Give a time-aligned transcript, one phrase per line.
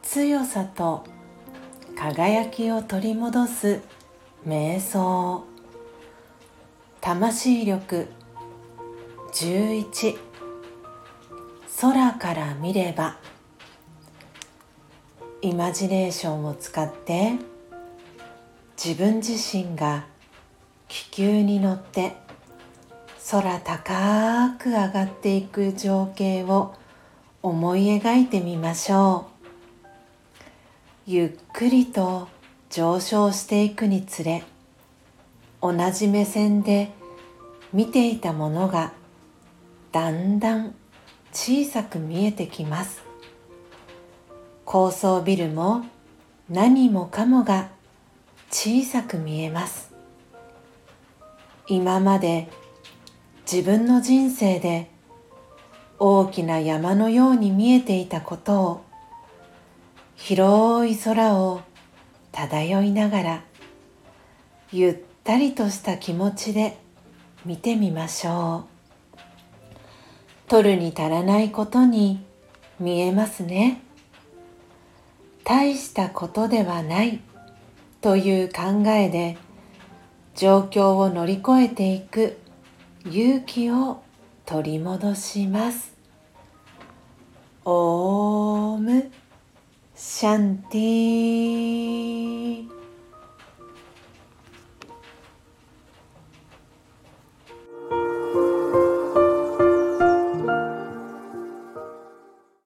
[0.00, 1.04] 強さと
[1.94, 3.82] 輝きを取り戻す
[4.46, 5.44] 瞑想
[7.02, 8.08] 魂力
[9.34, 10.16] 11
[11.82, 13.18] 空から見れば
[15.42, 17.32] イマジネーションを使って
[18.82, 20.06] 自分自身が
[20.88, 22.26] 気球に乗って
[23.30, 26.74] 空高く上がっていく情景を
[27.42, 29.26] 思い描いてみましょ
[29.84, 29.86] う。
[31.06, 32.28] ゆっくりと
[32.70, 34.44] 上昇していくにつれ
[35.60, 36.90] 同じ目線で
[37.70, 38.94] 見ていたものが
[39.92, 40.74] だんだん
[41.30, 43.02] 小さく見えてきます。
[44.64, 45.84] 高層ビルも
[46.48, 47.68] 何もかもが
[48.50, 49.92] 小さく見えます。
[51.66, 52.48] 今まで
[53.50, 54.90] 自分の人生で
[55.98, 58.84] 大きな山のように見えていたことを
[60.16, 61.62] 広い空を
[62.30, 63.44] 漂いながら
[64.70, 66.76] ゆったりとした気持ちで
[67.46, 68.66] 見てみましょ
[69.16, 70.48] う。
[70.50, 72.22] 取るに足らないことに
[72.78, 73.80] 見えますね。
[75.44, 77.22] 大したことではない
[78.02, 79.38] という考えで
[80.34, 82.36] 状況を乗り越えていく
[83.10, 84.02] 勇気を
[84.44, 85.96] 取り戻します。
[87.64, 89.10] オーム
[89.94, 92.17] シャンティ